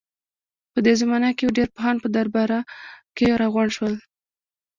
[0.73, 2.59] په دې زمانه کې ډېر پوهان په درباره
[3.15, 3.93] کې راغونډ شول.